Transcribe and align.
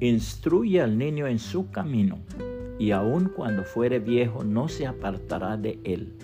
instruye 0.00 0.80
al 0.80 0.96
niño 0.96 1.26
en 1.26 1.38
su 1.38 1.70
camino, 1.70 2.18
y 2.78 2.92
aun 2.92 3.30
cuando 3.36 3.64
fuere 3.64 3.98
viejo 3.98 4.42
no 4.42 4.68
se 4.68 4.86
apartará 4.86 5.56
de 5.56 5.78
él. 5.84 6.14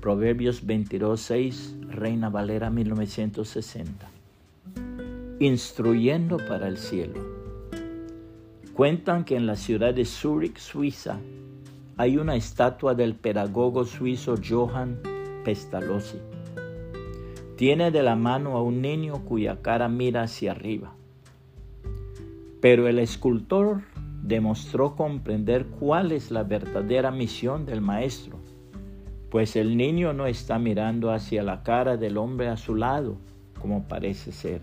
Proverbios 0.00 0.64
22.6, 0.64 1.88
Reina 1.88 2.28
Valera 2.30 2.70
1960. 2.70 4.08
Instruyendo 5.40 6.36
para 6.48 6.68
el 6.68 6.76
cielo. 6.76 7.20
Cuentan 8.72 9.24
que 9.24 9.36
en 9.36 9.46
la 9.46 9.56
ciudad 9.56 9.92
de 9.92 10.04
Zurich, 10.04 10.58
Suiza, 10.58 11.18
hay 11.96 12.18
una 12.18 12.36
estatua 12.36 12.94
del 12.94 13.14
pedagogo 13.14 13.84
suizo 13.84 14.36
Johann 14.36 14.98
Pestalozzi. 15.44 16.18
Tiene 17.56 17.90
de 17.90 18.02
la 18.02 18.16
mano 18.16 18.56
a 18.56 18.62
un 18.62 18.82
niño 18.82 19.24
cuya 19.24 19.62
cara 19.62 19.88
mira 19.88 20.22
hacia 20.22 20.52
arriba. 20.52 20.94
Pero 22.68 22.88
el 22.88 22.98
escultor 22.98 23.82
demostró 24.24 24.96
comprender 24.96 25.66
cuál 25.66 26.10
es 26.10 26.32
la 26.32 26.42
verdadera 26.42 27.12
misión 27.12 27.64
del 27.64 27.80
maestro, 27.80 28.40
pues 29.30 29.54
el 29.54 29.76
niño 29.76 30.12
no 30.12 30.26
está 30.26 30.58
mirando 30.58 31.12
hacia 31.12 31.44
la 31.44 31.62
cara 31.62 31.96
del 31.96 32.16
hombre 32.16 32.48
a 32.48 32.56
su 32.56 32.74
lado, 32.74 33.18
como 33.60 33.86
parece 33.86 34.32
ser. 34.32 34.62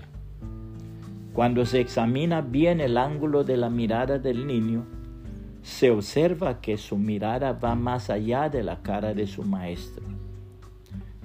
Cuando 1.32 1.66
se 1.66 1.80
examina 1.80 2.42
bien 2.42 2.82
el 2.82 2.98
ángulo 2.98 3.46
de 3.46 3.56
la 3.56 3.70
mirada 3.70 4.20
del 4.20 4.48
niño, 4.48 4.86
se 5.62 5.90
observa 5.90 6.60
que 6.60 6.76
su 6.76 6.98
mirada 6.98 7.54
va 7.54 7.74
más 7.74 8.10
allá 8.10 8.50
de 8.50 8.64
la 8.64 8.82
cara 8.82 9.14
de 9.14 9.28
su 9.28 9.44
maestro. 9.44 10.04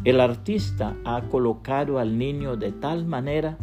El 0.05 0.21
artista 0.21 0.95
ha 1.05 1.23
colocado 1.23 1.99
al 1.99 2.17
niño 2.17 2.57
de 2.57 2.71
tal 2.71 3.05
manera 3.05 3.59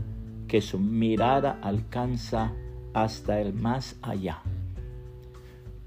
que 0.50 0.60
su 0.60 0.80
mirada 0.80 1.60
alcanza 1.62 2.52
hasta 2.96 3.42
el 3.42 3.54
más 3.54 3.98
allá. 4.02 4.42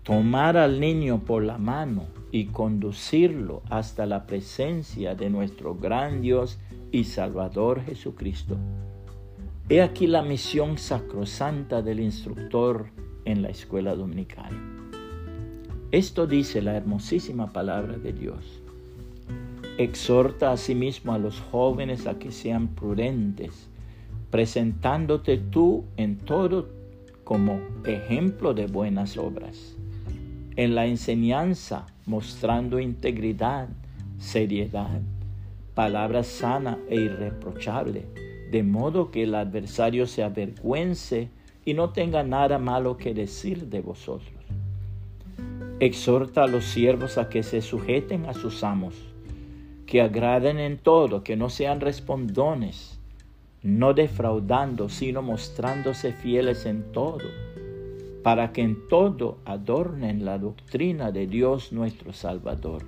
Tomar 0.02 0.58
al 0.58 0.78
niño 0.78 1.24
por 1.24 1.42
la 1.42 1.56
mano 1.56 2.04
y 2.30 2.46
conducirlo 2.46 3.62
hasta 3.70 4.04
la 4.04 4.26
presencia 4.26 5.14
de 5.14 5.30
nuestro 5.30 5.74
gran 5.74 6.20
Dios 6.20 6.58
y 6.92 7.04
Salvador 7.04 7.82
Jesucristo. 7.82 8.58
He 9.70 9.80
aquí 9.80 10.06
la 10.06 10.20
misión 10.20 10.76
sacrosanta 10.76 11.80
del 11.80 12.00
instructor 12.00 12.90
en 13.24 13.40
la 13.40 13.48
escuela 13.48 13.94
dominical. 13.94 14.52
Esto 15.90 16.26
dice 16.26 16.60
la 16.60 16.76
hermosísima 16.76 17.54
palabra 17.54 17.96
de 17.96 18.12
Dios. 18.12 18.60
Exhorta 19.78 20.52
asimismo 20.52 21.14
a 21.14 21.18
los 21.18 21.40
jóvenes 21.40 22.06
a 22.06 22.18
que 22.18 22.32
sean 22.32 22.68
prudentes, 22.68 23.68
presentándote 24.30 25.38
tú 25.38 25.84
en 25.96 26.18
todo 26.18 26.77
como 27.28 27.60
ejemplo 27.84 28.54
de 28.54 28.66
buenas 28.68 29.18
obras. 29.18 29.76
En 30.56 30.74
la 30.74 30.86
enseñanza, 30.86 31.84
mostrando 32.06 32.80
integridad, 32.80 33.68
seriedad, 34.16 35.02
palabra 35.74 36.22
sana 36.24 36.78
e 36.88 36.94
irreprochable, 36.94 38.06
de 38.50 38.62
modo 38.62 39.10
que 39.10 39.24
el 39.24 39.34
adversario 39.34 40.06
se 40.06 40.22
avergüence 40.22 41.28
y 41.66 41.74
no 41.74 41.90
tenga 41.90 42.22
nada 42.22 42.58
malo 42.58 42.96
que 42.96 43.12
decir 43.12 43.66
de 43.66 43.82
vosotros. 43.82 44.42
Exhorta 45.80 46.44
a 46.44 46.46
los 46.46 46.64
siervos 46.64 47.18
a 47.18 47.28
que 47.28 47.42
se 47.42 47.60
sujeten 47.60 48.24
a 48.24 48.32
sus 48.32 48.64
amos, 48.64 48.94
que 49.84 50.00
agraden 50.00 50.58
en 50.58 50.78
todo, 50.78 51.22
que 51.24 51.36
no 51.36 51.50
sean 51.50 51.82
respondones, 51.82 52.97
no 53.68 53.92
defraudando, 53.92 54.88
sino 54.88 55.20
mostrándose 55.20 56.12
fieles 56.12 56.64
en 56.64 56.90
todo, 56.92 57.26
para 58.22 58.50
que 58.52 58.62
en 58.62 58.88
todo 58.88 59.38
adornen 59.44 60.24
la 60.24 60.38
doctrina 60.38 61.12
de 61.12 61.26
Dios 61.26 61.70
nuestro 61.70 62.14
Salvador. 62.14 62.84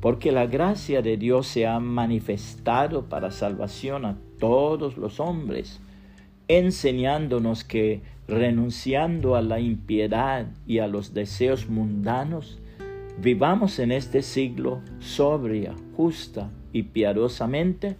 Porque 0.00 0.30
la 0.30 0.46
gracia 0.46 1.02
de 1.02 1.16
Dios 1.16 1.48
se 1.48 1.66
ha 1.66 1.80
manifestado 1.80 3.06
para 3.06 3.32
salvación 3.32 4.04
a 4.04 4.16
todos 4.38 4.96
los 4.96 5.18
hombres, 5.18 5.80
enseñándonos 6.46 7.64
que 7.64 8.00
renunciando 8.28 9.34
a 9.34 9.42
la 9.42 9.58
impiedad 9.58 10.46
y 10.68 10.78
a 10.78 10.86
los 10.86 11.14
deseos 11.14 11.68
mundanos, 11.68 12.60
vivamos 13.20 13.80
en 13.80 13.90
este 13.90 14.22
siglo 14.22 14.82
sobria, 15.00 15.74
justa 15.96 16.48
y 16.72 16.84
piadosamente, 16.84 17.96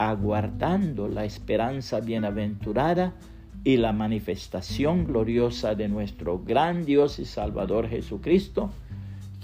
aguardando 0.00 1.08
la 1.08 1.26
esperanza 1.26 2.00
bienaventurada 2.00 3.12
y 3.64 3.76
la 3.76 3.92
manifestación 3.92 5.04
gloriosa 5.04 5.74
de 5.74 5.88
nuestro 5.88 6.38
gran 6.38 6.86
Dios 6.86 7.18
y 7.18 7.26
Salvador 7.26 7.86
Jesucristo, 7.86 8.70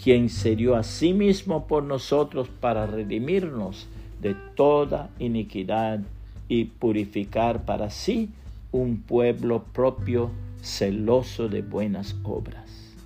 quien 0.02 0.30
se 0.30 0.56
dio 0.56 0.74
a 0.74 0.82
sí 0.82 1.12
mismo 1.12 1.66
por 1.66 1.82
nosotros 1.82 2.48
para 2.48 2.86
redimirnos 2.86 3.86
de 4.22 4.34
toda 4.54 5.10
iniquidad 5.18 6.00
y 6.48 6.64
purificar 6.64 7.66
para 7.66 7.90
sí 7.90 8.30
un 8.72 9.02
pueblo 9.02 9.62
propio 9.74 10.30
celoso 10.62 11.50
de 11.50 11.60
buenas 11.60 12.16
obras. 12.24 12.96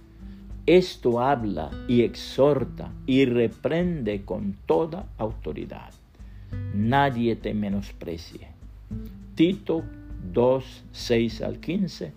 Esto 0.67 1.21
habla 1.21 1.73
y 1.89 2.03
exhorta 2.03 2.93
y 3.07 3.25
reprende 3.25 4.23
con 4.25 4.55
toda 4.67 5.07
autoridad 5.19 6.00
nadie 6.89 7.37
te 7.37 7.55
menosprecie. 7.55 8.49
Tito 9.35 9.85
2, 10.33 10.85
6 10.93 11.43
al 11.43 11.61
15, 11.61 12.13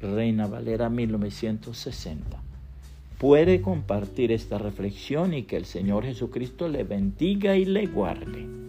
Reina 0.00 0.46
Valera 0.46 0.88
1960. 0.88 2.40
Puede 3.18 3.62
compartir 3.62 4.32
esta 4.32 4.58
reflexión 4.58 5.32
y 5.34 5.44
que 5.44 5.56
el 5.56 5.64
Señor 5.64 6.04
Jesucristo 6.04 6.68
le 6.68 6.84
bendiga 6.84 7.56
y 7.56 7.64
le 7.64 7.86
guarde. 7.86 8.61